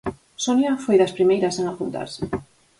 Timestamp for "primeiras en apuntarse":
1.17-2.23